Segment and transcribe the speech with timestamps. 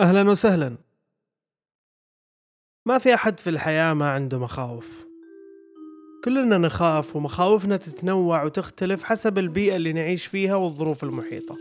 [0.00, 0.76] أهلا وسهلا.
[2.86, 5.06] ما في أحد في الحياة ما عنده مخاوف.
[6.24, 11.56] كلنا نخاف ومخاوفنا تتنوع وتختلف حسب البيئة اللي نعيش فيها والظروف المحيطة.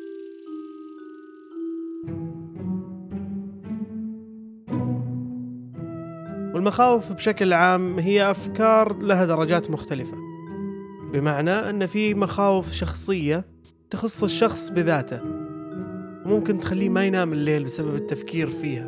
[6.53, 10.17] والمخاوف بشكل عام هي أفكار لها درجات مختلفة.
[11.13, 13.45] بمعنى أن في مخاوف شخصية
[13.89, 15.42] تخص الشخص بذاته.
[16.25, 18.87] وممكن تخليه ما ينام الليل بسبب التفكير فيها.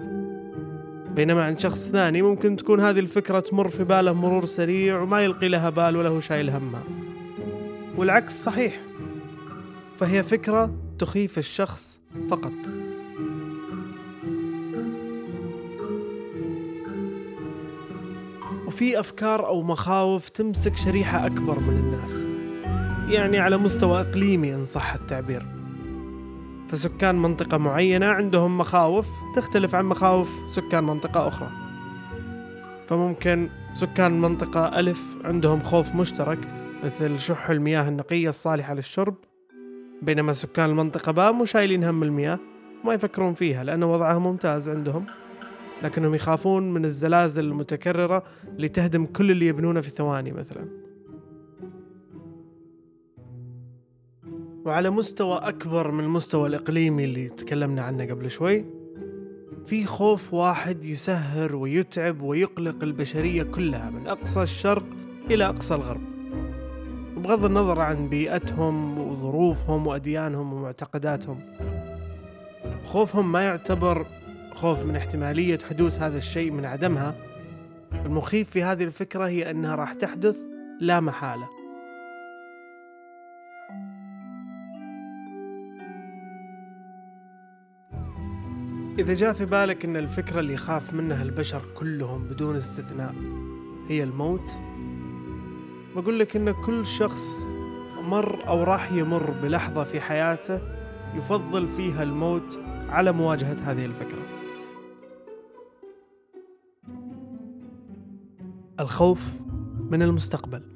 [1.16, 5.48] بينما عند شخص ثاني ممكن تكون هذه الفكرة تمر في باله مرور سريع وما يلقي
[5.48, 6.84] لها بال ولا هو شايل همها.
[7.98, 8.82] والعكس صحيح
[9.98, 12.00] فهي فكرة تخيف الشخص
[12.30, 12.54] فقط.
[18.68, 22.28] وفي أفكار أو مخاوف تمسك شريحة أكبر من الناس
[23.10, 25.46] يعني على مستوى إقليمي إن صح التعبير.
[26.70, 31.50] فسكان منطقة معينة عندهم مخاوف تختلف عن مخاوف سكان منطقة أخرى.
[32.88, 36.40] فممكن سكان منطقة ألف عندهم خوف مشترك
[36.84, 39.16] مثل شح المياه النقية الصالحة للشرب
[40.02, 42.40] بينما سكان المنطقة باء مو شايلين هم المياه
[42.84, 45.06] وما يفكرون فيها لأن وضعها ممتاز عندهم.
[45.84, 50.85] لكنهم يخافون من الزلازل المتكررة اللي تهدم كل اللي يبنونه في ثواني مثلا.
[54.66, 58.66] وعلى مستوى أكبر من المستوى الإقليمي اللي تكلمنا عنه قبل شوي
[59.66, 64.84] في خوف واحد يسهر ويتعب ويقلق البشرية كلها من أقصى الشرق
[65.32, 66.02] إلى أقصى الغرب.
[67.18, 71.40] بغض النظر عن بيئتهم وظروفهم وأديانهم ومعتقداتهم
[72.86, 74.06] خوفهم ما يعتبر
[74.56, 77.16] خوف من احتمالية حدوث هذا الشيء من عدمها.
[78.06, 80.38] المخيف في هذه الفكرة هي أنها راح تحدث
[80.82, 81.55] لا محالة.
[89.00, 93.16] إذا جاء في بالك أن الفكرة اللي يخاف منها البشر كلهم بدون استثناء
[93.88, 94.58] هي الموت
[95.96, 97.48] بقول لك أن كل شخص
[98.02, 100.60] مر أو راح يمر بلحظة في حياته
[101.16, 104.22] يفضل فيها الموت على مواجهة هذه الفكرة.
[108.80, 109.34] الخوف
[109.90, 110.75] من المستقبل.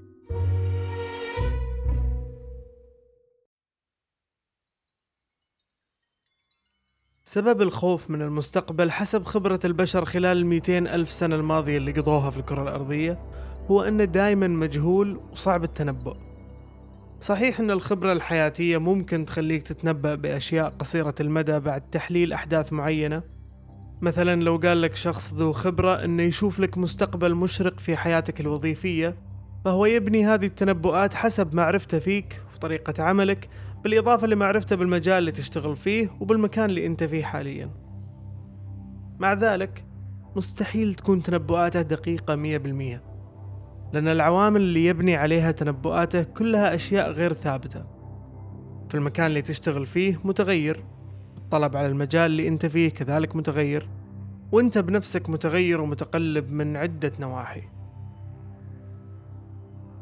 [7.29, 12.37] سبب الخوف من المستقبل حسب خبرة البشر خلال الميتين ألف سنة الماضية اللي قضوها في
[12.37, 13.19] الكرة الأرضية
[13.71, 16.15] هو أنه دايما مجهول وصعب التنبؤ.
[17.19, 23.23] صحيح أن الخبرة الحياتية ممكن تخليك تتنبأ بأشياء قصيرة المدى بعد تحليل أحداث معينة.
[24.01, 29.15] مثلا لو قال لك شخص ذو خبرة أنه يشوف لك مستقبل مشرق في حياتك الوظيفية
[29.65, 33.49] فهو يبني هذه التنبؤات حسب معرفته فيك طريقة عملك
[33.83, 37.69] بالإضافة لمعرفته بالمجال اللي تشتغل فيه وبالمكان اللي أنت فيه حاليا.
[39.19, 39.85] مع ذلك
[40.35, 43.03] مستحيل تكون تنبؤاته دقيقة مية بالمية
[43.93, 47.85] لأن العوامل اللي يبني عليها تنبؤاته كلها أشياء غير ثابتة.
[48.89, 50.83] في المكان اللي تشتغل فيه متغير
[51.37, 53.89] الطلب على المجال اللي أنت فيه كذلك متغير
[54.51, 57.61] وأنت بنفسك متغير ومتقلب من عدة نواحي.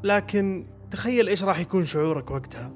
[0.04, 2.74] لكن تخيل إيش راح يكون شعورك وقتها.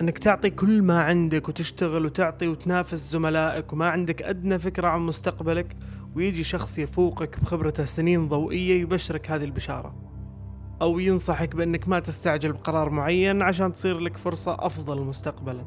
[0.00, 5.76] إنك تعطي كل ما عندك وتشتغل وتعطي وتنافس زملائك وما عندك أدنى فكرة عن مستقبلك
[6.14, 9.94] ويجي شخص يفوقك بخبرته سنين ضوئية يبشرك هذه البشارة.
[10.82, 15.64] أو ينصحك بإنك ما تستعجل بقرار معين عشان تصير لك فرصة أفضل مستقبلا.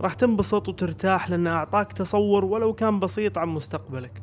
[0.00, 4.22] راح تنبسط وترتاح لأنه أعطاك تصور ولو كان بسيط عن مستقبلك.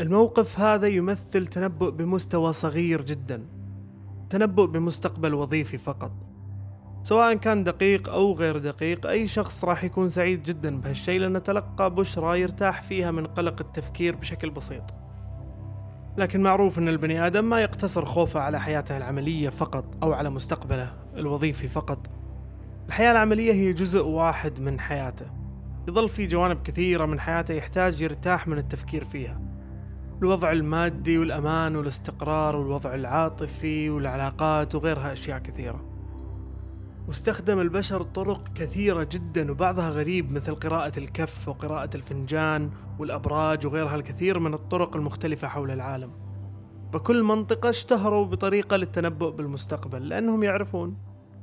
[0.00, 3.59] الموقف هذا يمثل تنبؤ بمستوى صغير جدا.
[4.30, 6.12] تنبؤ بمستقبل وظيفي فقط.
[7.02, 11.94] سواء كان دقيق أو غير دقيق أي شخص راح يكون سعيد جدا بهالشيء لأنه تلقى
[11.94, 14.82] بشرى يرتاح فيها من قلق التفكير بشكل بسيط.
[16.16, 20.92] لكن معروف أن البني آدم ما يقتصر خوفه على حياته العملية فقط أو على مستقبله
[21.14, 22.10] الوظيفي فقط.
[22.88, 25.26] الحياة العملية هي جزء واحد من حياته.
[25.88, 29.49] يظل في جوانب كثيرة من حياته يحتاج يرتاح من التفكير فيها.
[30.22, 35.84] الوضع المادي والأمان والاستقرار والوضع العاطفي والعلاقات وغيرها أشياء كثيرة.
[37.08, 44.38] واستخدم البشر طرق كثيرة جدا وبعضها غريب مثل قراءة الكف وقراءة الفنجان والأبراج وغيرها الكثير
[44.38, 46.10] من الطرق المختلفة حول العالم.
[46.92, 50.96] فكل منطقة اشتهروا بطريقة للتنبؤ بالمستقبل لأنهم يعرفون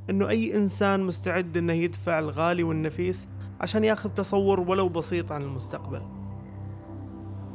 [0.09, 3.27] أنه أي إنسان مستعد أنه يدفع الغالي والنفيس
[3.61, 6.16] عشان ياخذ تصور ولو بسيط عن المستقبل.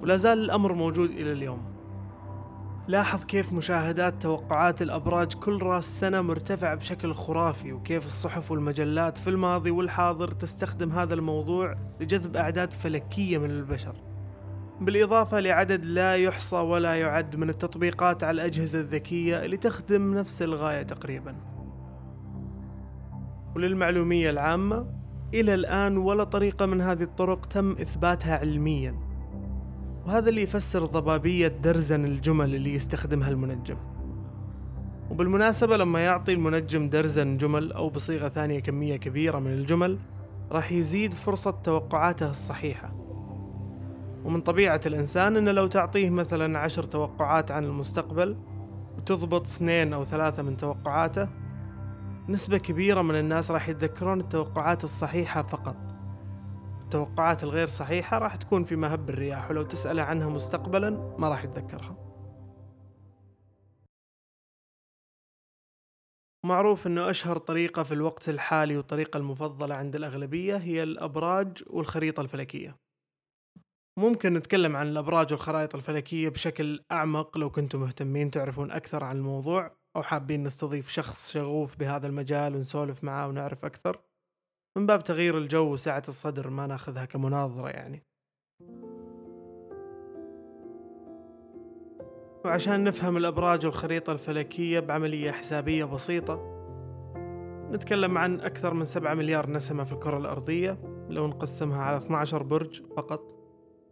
[0.03, 1.73] ولا زال الأمر موجود إلى اليوم.
[2.89, 9.31] لاحظ كيف مشاهدات توقعات الأبراج كل راس سنة مرتفع بشكل خرافي وكيف الصحف والمجلات في
[9.31, 13.95] الماضي والحاضر تستخدم هذا الموضوع لجذب أعداد فلكية من البشر.
[14.81, 20.83] بالإضافة لعدد لا يحصى ولا يعد من التطبيقات على الأجهزة الذكية اللي تخدم نفس الغاية
[20.83, 21.35] تقريبا.
[23.57, 24.87] وللمعلومية العامة
[25.35, 29.12] إلى الآن ولا طريقة من هذه الطرق تم إثباتها علميا.
[30.07, 33.77] وهذا اللي يفسر ضبابية درزن الجمل اللي يستخدمها المنجم.
[35.11, 39.99] وبالمناسبة لما يعطي المنجم درزن جمل أو بصيغة ثانية كمية كبيرة من الجمل
[40.53, 42.95] راح يزيد فرصة توقعاته الصحيحة.
[44.25, 48.37] ومن طبيعة الإنسان أنه لو تعطيه مثلا عشر توقعات عن المستقبل
[48.99, 51.29] وتضبط اثنين أو ثلاثة من توقعاته
[52.29, 55.92] نسبة كبيرة من الناس راح يتذكرون التوقعات الصحيحة فقط.
[56.95, 61.97] التوقعات الغير صحيحة راح تكون في مهب الرياح ولو تسأله عنها مستقبلا ما راح يتذكرها.
[66.47, 72.77] معروف أنه أشهر طريقة في الوقت الحالي والطريقة المفضلة عند الأغلبية هي الأبراج والخريطة الفلكية.
[73.99, 79.77] ممكن نتكلم عن الأبراج والخرائط الفلكية بشكل أعمق لو كنتم مهتمين تعرفون أكثر عن الموضوع
[79.97, 84.12] أو حابين نستضيف شخص شغوف بهذا المجال ونسولف معاه ونعرف أكثر.
[84.77, 88.03] من باب تغيير الجو وسعة الصدر ما ناخذها كمناظرة يعني.
[92.45, 96.53] وعشان نفهم الأبراج والخريطة الفلكية بعملية حسابية بسيطة
[97.71, 100.79] نتكلم عن أكثر من 7 مليار نسمة في الكرة الأرضية
[101.09, 103.21] لو نقسمها على 12 برج فقط.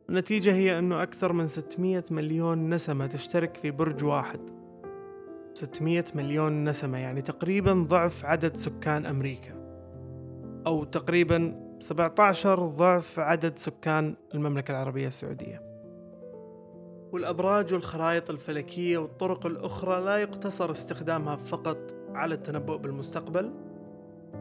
[0.08, 4.40] النتيجة هي أنه أكثر من 600 مليون نسمة تشترك في برج واحد.
[5.54, 9.69] 600 مليون نسمة يعني تقريبا ضعف عدد سكان أمريكا.
[10.66, 15.62] أو تقريبا 17 ضعف عدد سكان المملكة العربية السعودية.
[17.12, 23.52] والأبراج والخرائط الفلكية والطرق الأخرى لا يقتصر استخدامها فقط على التنبؤ بالمستقبل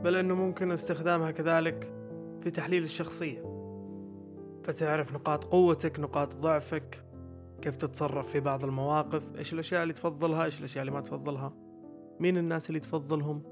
[0.04, 1.94] بل أنه ممكن استخدامها كذلك
[2.42, 3.50] في تحليل الشخصية.
[4.64, 7.04] فتعرف نقاط قوتك نقاط ضعفك
[7.62, 11.54] كيف تتصرف في بعض المواقف إيش الأشياء اللي تفضلها إيش الأشياء اللي ما تفضلها
[12.20, 13.44] مين الناس اللي تفضلهم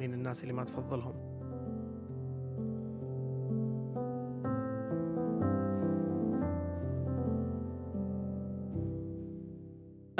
[0.00, 1.31] مين الناس اللي ما تفضلهم.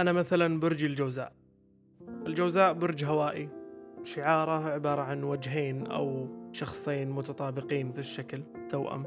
[0.02, 1.32] أنا مثلا برج الجوزاء.
[2.26, 3.48] الجوزاء برج هوائي.
[4.02, 9.06] شعاره عبارة عن وجهين أو شخصين متطابقين في الشكل توأم.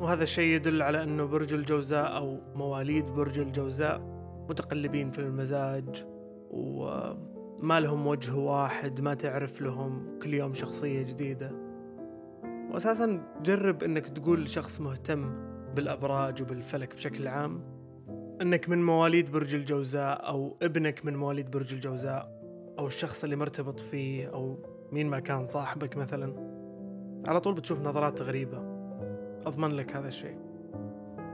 [0.00, 4.00] وهذا الشيء يدل على أنه برج الجوزاء أو مواليد برج الجوزاء
[4.48, 6.06] متقلبين في المزاج
[6.50, 11.52] وما لهم وجه واحد ما تعرف لهم كل يوم شخصية جديدة.
[12.70, 15.34] وأساسا جرب أنك تقول لشخص مهتم
[15.74, 17.77] بالأبراج وبالفلك بشكل عام.
[18.42, 22.40] أنك من مواليد برج الجوزاء أو ابنك من مواليد برج الجوزاء
[22.78, 24.58] أو الشخص اللي مرتبط فيه أو
[24.92, 26.34] مين ما كان صاحبك مثلا.
[27.26, 28.58] على طول بتشوف نظرات غريبة.
[29.46, 30.38] أضمن لك هذا الشيء.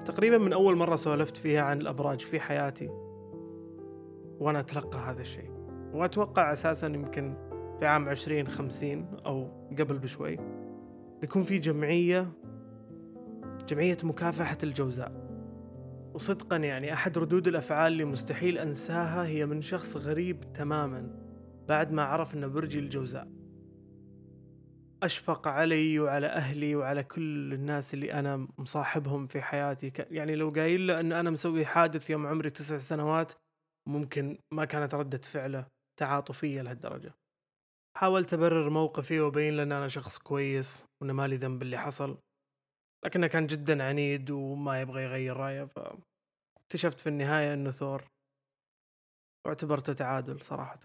[0.05, 2.91] تقريبا من أول مرة سولفت فيها عن الأبراج في حياتي.
[4.39, 5.51] وأنا أتلقى هذا الشيء.
[5.93, 7.35] وأتوقع أساسا يمكن
[7.79, 9.49] في عام عشرين خمسين أو
[9.79, 10.39] قبل بشوي
[11.21, 12.29] بيكون في جمعية
[13.69, 15.24] جمعية مكافحة الجوزاء.
[16.15, 21.25] وصدقا يعني أحد ردود الأفعال اللي مستحيل أنساها هي من شخص غريب تماما
[21.69, 23.29] بعد ما عرف أن برجي الجوزاء.
[25.03, 29.93] أشفق علي وعلى أهلي وعلى كل الناس اللي أنا مصاحبهم في حياتي.
[30.11, 33.33] يعني لو قايل له أن أنا مسوي حادث يوم عمري تسع سنوات
[33.89, 35.67] ممكن ما كانت ردة فعله
[36.01, 37.15] تعاطفية لهالدرجة.
[37.97, 42.19] حاولت أبرر موقفي وأبين له أن أنا شخص كويس وأن مالي ذنب اللي حصل.
[43.05, 48.05] لكنه كان جدا عنيد وما يبغى يغير رأيه فاكتشفت في النهاية أنه ثور.
[49.47, 50.79] واعتبرته تعادل صراحة.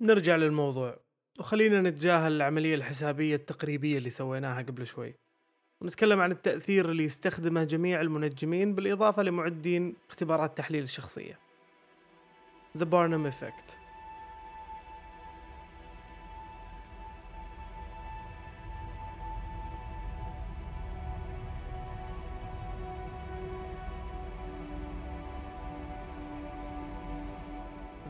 [0.00, 1.00] نرجع للموضوع
[1.38, 5.14] وخلينا نتجاهل العملية الحسابية التقريبية اللي سويناها قبل شوي.
[5.82, 11.38] ونتكلم عن التأثير اللي يستخدمه جميع المنجمين بالإضافة لمعدين اختبارات تحليل الشخصية.
[12.78, 13.83] The Barnum Effect.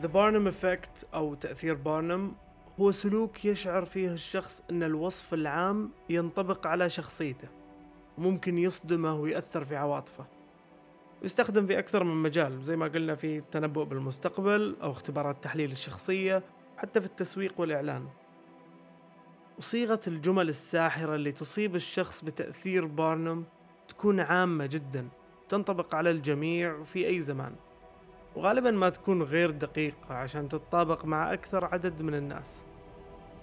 [0.05, 2.33] The Barnum Effect أو تأثير بارنم
[2.79, 7.47] هو سلوك يشعر فيه الشخص أن الوصف العام ينطبق على شخصيته
[8.17, 10.25] وممكن يصدمه ويأثر في عواطفه.
[11.23, 16.43] يستخدم في أكثر من مجال زي ما قلنا في التنبؤ بالمستقبل أو اختبارات تحليل الشخصية
[16.77, 18.07] حتى في التسويق والإعلان.
[19.57, 23.45] وصيغة الجمل الساحرة اللي تصيب الشخص بتأثير بارنوم
[23.87, 25.07] تكون عامة جدا
[25.49, 27.55] تنطبق على الجميع وفي أي زمان.
[28.35, 32.65] وغالبا ما تكون غير دقيقة عشان تتطابق مع أكثر عدد من الناس.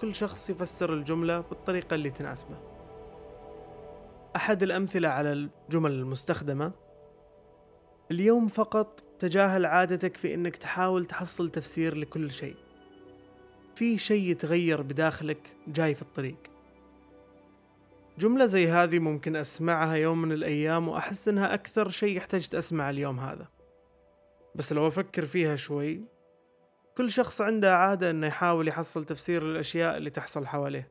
[0.01, 2.57] كل شخص يفسر الجملة بالطريقة اللي تناسبه.
[4.37, 6.73] أحد الأمثلة على الجمل المستخدمة
[8.11, 12.57] اليوم فقط تجاهل عادتك في أنك تحاول تحصل تفسير لكل شيء.
[13.75, 16.37] في شيء يتغير بداخلك جاي في الطريق.
[18.19, 23.21] جملة زي هذه ممكن أسمعها يوم من الأيام وأحس إنها أكثر شيء احتجت أسمع اليوم
[23.21, 23.51] هذا.
[24.54, 26.04] بس لو أفكر فيها شوي
[26.97, 30.88] كل شخص عنده عادة إنه يحاول يحصل تفسير للأشياء اللي تحصل حواليه.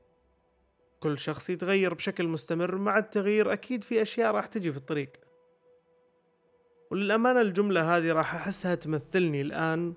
[1.00, 5.10] كل شخص يتغير بشكل مستمر مع التغيير أكيد في أشياء راح تجي في الطريق.
[6.92, 9.94] وللأمانة الجملة هذه راح أحسها تمثلني الآن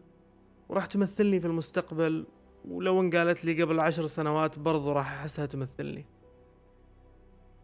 [0.68, 2.26] وراح تمثلني في المستقبل
[2.68, 6.06] ولو ان قالت لي قبل عشر سنوات برضو راح أحسها تمثلني.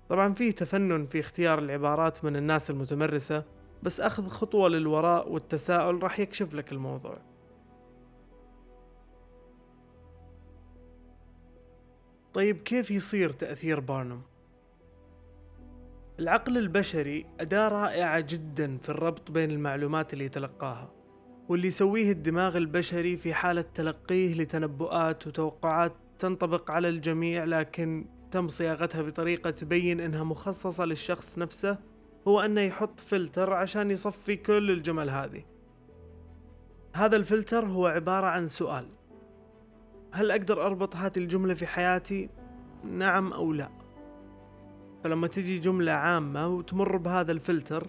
[0.08, 3.44] طبعا فيه تفنن في اختيار العبارات من الناس المتمرسة
[3.82, 7.18] بس أخذ خطوة للوراء والتساؤل راح يكشف لك الموضوع
[12.34, 14.22] طيب كيف يصير تأثير بارنوم؟
[16.18, 20.92] العقل البشري أداة رائعة جدا في الربط بين المعلومات اللي يتلقاها
[21.48, 29.02] واللي يسويه الدماغ البشري في حالة تلقيه لتنبؤات وتوقعات تنطبق على الجميع لكن تم صياغتها
[29.02, 31.78] بطريقة تبين إنها مخصصة للشخص نفسه
[32.28, 35.44] هو أنه يحط فلتر عشان يصفي كل الجمل هذه.
[36.94, 38.88] هذا الفلتر هو عبارة عن سؤال.
[40.12, 42.28] هل أقدر أربط هذه الجملة في حياتي؟
[42.84, 43.68] نعم أو لا.
[45.04, 47.86] فلما تجي جملة عامة وتمر بهذا الفلتر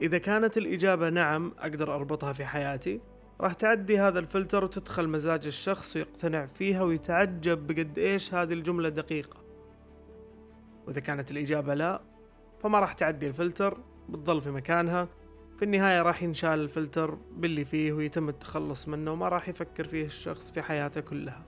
[0.00, 3.00] إذا كانت الإجابة نعم أقدر أربطها في حياتي
[3.40, 9.36] راح تعدي هذا الفلتر وتدخل مزاج الشخص ويقتنع فيها ويتعجب بقد إيش هذه الجملة دقيقة.
[10.86, 12.00] وإذا كانت الإجابة لا
[12.62, 15.08] فما راح تعدي الفلتر بتظل في مكانها.
[15.56, 20.50] في النهاية راح ينشال الفلتر باللي فيه ويتم التخلص منه وما راح يفكر فيه الشخص
[20.50, 21.42] في حياته كلها.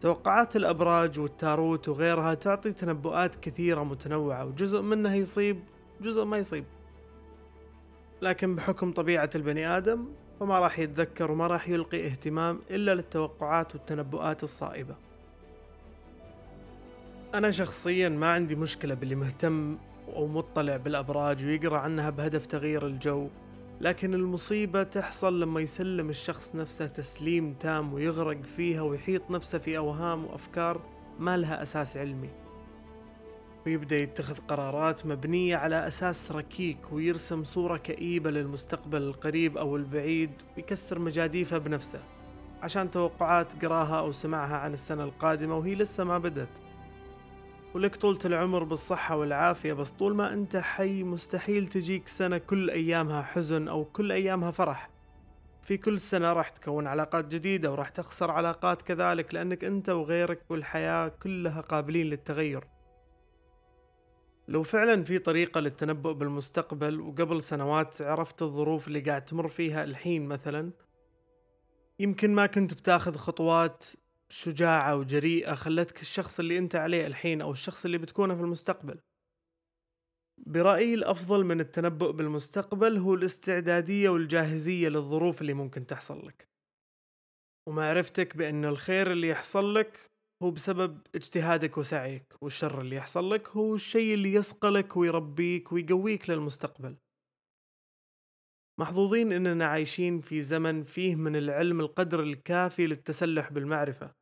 [0.00, 5.60] توقعات الأبراج والتاروت وغيرها تعطي تنبؤات كثيرة متنوعة وجزء منها يصيب
[6.00, 6.64] جزء ما يصيب.
[8.22, 10.06] لكن بحكم طبيعة البني آدم
[10.40, 15.05] فما راح يتذكر وما راح يلقي اهتمام إلا للتوقعات والتنبؤات الصائبة.
[17.34, 19.78] أنا شخصيا ما عندي مشكلة باللي مهتم
[20.08, 23.28] أو مطلع بالأبراج ويقرأ عنها بهدف تغيير الجو
[23.80, 30.24] لكن المصيبة تحصل لما يسلم الشخص نفسه تسليم تام ويغرق فيها ويحيط نفسه في أوهام
[30.24, 30.80] وأفكار
[31.18, 32.30] ما لها أساس علمي.
[33.66, 40.98] ويبدأ يتخذ قرارات مبنية على أساس ركيك ويرسم صورة كئيبة للمستقبل القريب أو البعيد ويكسر
[40.98, 42.00] مجاديفه بنفسه
[42.62, 46.48] عشان توقعات قراها أو سمعها عن السنة القادمة وهي لسه ما بدت
[47.76, 53.22] ولك طولة العمر بالصحة والعافية بس طول ما أنت حي مستحيل تجيك سنة كل أيامها
[53.22, 54.90] حزن أو كل أيامها فرح.
[55.62, 61.08] في كل سنة راح تكون علاقات جديدة وراح تخسر علاقات كذلك لأنك أنت وغيرك والحياة
[61.08, 62.64] كلها قابلين للتغير.
[64.48, 70.26] لو فعلا في طريقة للتنبؤ بالمستقبل وقبل سنوات عرفت الظروف اللي قاعد تمر فيها الحين
[70.26, 70.70] مثلا
[71.98, 73.84] يمكن ما كنت بتاخذ خطوات
[74.32, 78.98] شجاعة وجريئة خلتك الشخص اللي أنت عليه الحين أو الشخص اللي بتكونه في المستقبل.
[80.46, 86.48] برأيي الأفضل من التنبؤ بالمستقبل هو الاستعدادية والجاهزية للظروف اللي ممكن تحصل لك.
[87.68, 90.10] ومعرفتك بأن الخير اللي يحصل لك
[90.42, 96.96] هو بسبب اجتهادك وسعيك والشر اللي يحصل لك هو الشيء اللي يصقلك ويربيك ويقويك للمستقبل.
[98.80, 104.15] محظوظين إننا عايشين في زمن فيه من العلم القدر الكافي للتسلح بالمعرفة.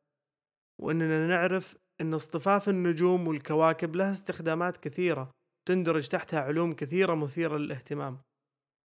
[0.85, 5.31] وإننا نعرف إن اصطفاف النجوم والكواكب لها استخدامات كثيرة
[5.69, 8.19] تندرج تحتها علوم كثيرة مثيرة للاهتمام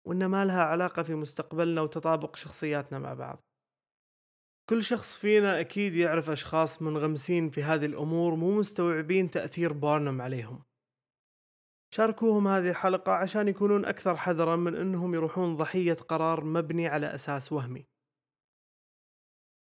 [0.07, 3.39] وان ما لها علاقة في مستقبلنا وتطابق شخصياتنا مع بعض.
[4.69, 10.63] كل شخص فينا أكيد يعرف أشخاص منغمسين في هذه الأمور مو مستوعبين تأثير بارنم عليهم.
[11.93, 17.51] شاركوهم هذه الحلقة عشان يكونون أكثر حذرا من أنهم يروحون ضحية قرار مبني على أساس
[17.51, 17.85] وهمي.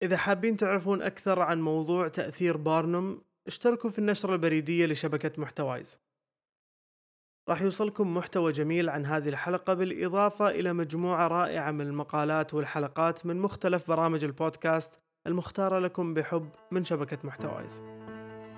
[0.02, 6.00] إذا حابين تعرفون أكثر عن موضوع تأثير بارنم اشتركوا في النشرة البريدية لشبكة محتوايز.
[7.48, 13.40] راح يوصلكم محتوى جميل عن هذه الحلقة بالإضافة إلى مجموعة رائعة من المقالات والحلقات من
[13.40, 17.82] مختلف برامج البودكاست المختارة لكم بحب من شبكة محتوايز.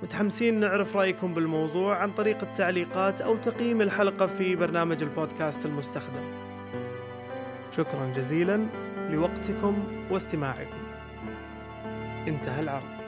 [0.03, 6.51] متحمسين نعرف رأيكم بالموضوع عن طريق التعليقات أو تقييم الحلقة في برنامج البودكاست المستخدم.
[7.71, 8.67] شكرا جزيلا
[9.11, 10.90] لوقتكم واستماعكم.
[12.29, 13.00] انتهى العرض.